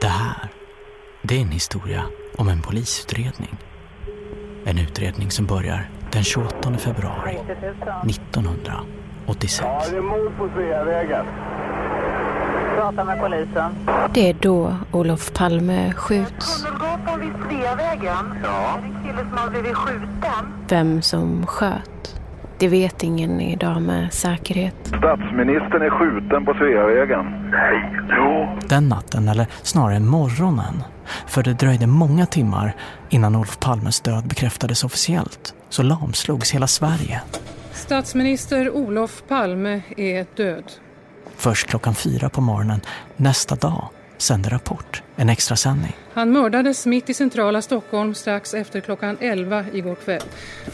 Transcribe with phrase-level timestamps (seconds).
[0.00, 0.48] Det här,
[1.22, 2.04] det är en historia
[2.36, 3.56] om en polisutredning.
[4.64, 7.38] En utredning som börjar den 28 februari
[8.06, 9.60] 1986.
[9.62, 11.26] Ja, det är mord på Sveavägen.
[12.76, 13.72] Prata med polisen.
[14.14, 16.62] Det är då Olof Palme skjuts.
[16.62, 18.34] Tunnelgatan vid Sveavägen.
[18.42, 18.78] Ja.
[18.80, 20.64] Det är en kille som har blivit skjuten.
[20.68, 22.17] Vem som sköt,
[22.58, 24.74] det vet ingen idag med säkerhet.
[24.84, 27.50] Statsministern är skjuten på Sveavägen.
[27.50, 27.90] Nej.
[28.10, 28.58] Jo.
[28.68, 30.82] Den natten, eller snarare morgonen,
[31.26, 32.74] för det dröjde många timmar
[33.08, 37.20] innan Olof Palmes död bekräftades officiellt, så lamslogs hela Sverige.
[37.72, 40.64] Statsminister Olof Palme är död.
[41.36, 42.80] Först klockan fyra på morgonen
[43.16, 45.96] nästa dag sände Rapport en extra sändning.
[46.12, 50.22] Han mördades mitt i centrala Stockholm strax efter klockan 11 igår kväll.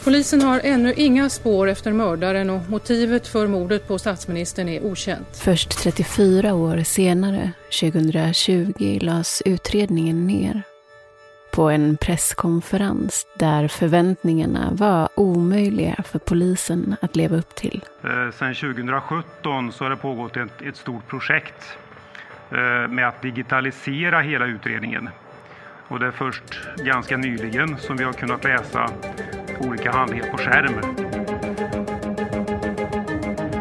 [0.03, 5.27] Polisen har ännu inga spår efter mördaren och motivet för mordet på statsministern är okänt.
[5.43, 10.61] Först 34 år senare, 2020, lades utredningen ner.
[11.51, 17.83] På en presskonferens där förväntningarna var omöjliga för polisen att leva upp till.
[18.03, 21.77] Eh, Sedan 2017 så har det pågått ett, ett stort projekt
[22.89, 25.09] med att digitalisera hela utredningen.
[25.87, 28.89] Och det är först ganska nyligen som vi har kunnat läsa
[29.59, 30.73] olika handlingar på skärm.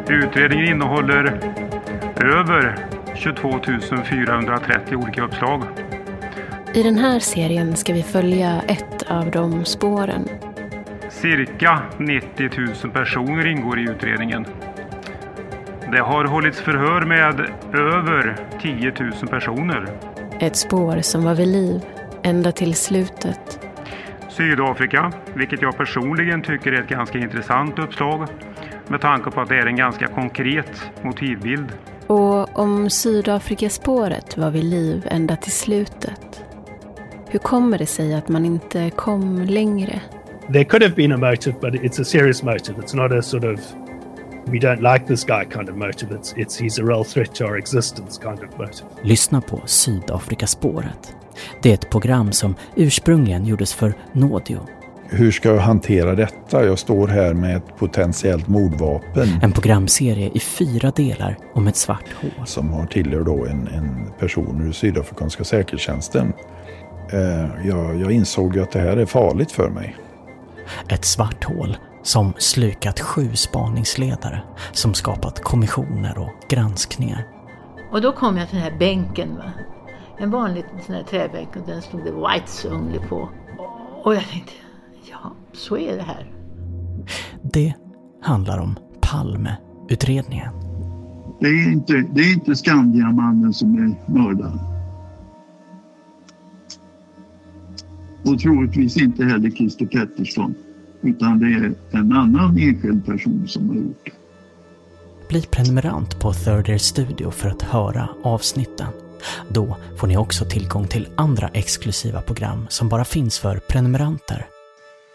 [0.09, 1.41] Utredningen innehåller
[2.25, 2.77] över
[3.15, 3.61] 22
[4.05, 5.63] 430 olika uppslag.
[6.75, 10.29] I den här serien ska vi följa ett av de spåren.
[11.11, 12.51] Cirka 90
[12.85, 14.47] 000 personer ingår i utredningen.
[15.93, 17.41] Det har hållits förhör med
[17.75, 19.89] över 10 000 personer.
[20.41, 21.81] Ett spår som var vid liv
[22.23, 23.61] ända till slutet.
[24.29, 28.29] Sydafrika, vilket jag personligen tycker är ett ganska intressant uppslag
[28.89, 31.73] med tanke på att det är en ganska konkret motivbild.
[32.07, 36.45] Och om Sydafrikaspåret var vid liv ända till slutet.
[37.29, 40.01] Hur kommer det sig att man inte kom längre?
[40.53, 42.81] There could have been a motive, but it's a serious motive.
[42.81, 43.61] It's not a sort of
[44.47, 46.15] we don't like this guy kind of motive.
[46.15, 48.85] It's it's he's a real threat to our existence kind of motive.
[49.03, 51.15] Lyssna på Sydafrikaspåret.
[51.63, 54.61] Det är ett program som ursprungligen gjordes för Nådio.
[55.09, 56.65] Hur ska jag hantera detta?
[56.65, 62.13] Jag står här med ett potentiellt mordvapen En programserie i fyra delar om ett svart
[62.23, 62.47] hål.
[62.47, 66.33] som har tillhör då en, en person ur sydafrikanska säkerhetstjänsten.
[67.13, 69.97] Eh, jag, jag insåg ju att det här är farligt för mig.
[70.89, 74.43] Ett svart hål som slukat sju spaningsledare
[74.73, 77.27] som skapat kommissioner och granskningar.
[77.93, 79.37] Och då kom jag till den här bänken.
[79.37, 79.53] Va?
[80.19, 83.29] En vanlig sån här träbänk och den stod det Whites Only på.
[84.03, 84.53] Och jag tänkte,
[85.11, 86.33] ja, så är det här.
[87.43, 87.75] Det
[88.23, 90.53] handlar om Palmeutredningen.
[91.41, 94.59] Det är inte, det är inte Skandiamannen som är mördaren.
[98.27, 100.55] Och troligtvis inte heller Christer Pettersson.
[101.05, 104.13] Utan det är en annan enskild person som har gjort det.
[105.29, 108.87] Bli prenumerant på Third Ear Studio för att höra avsnitten.
[109.49, 114.47] Då får ni också tillgång till andra exklusiva program som bara finns för prenumeranter.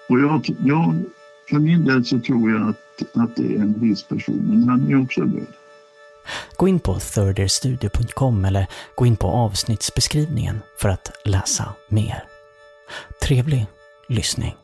[0.10, 1.04] Och jag, jag,
[1.50, 4.92] för min del så tror jag att, att det är en viss person, men han
[4.92, 5.48] är också död.
[6.56, 12.24] Gå in på thirdearstudio.com eller gå in på avsnittsbeskrivningen för att läsa mer.
[13.22, 13.66] Trevlig
[14.08, 14.56] lyssning.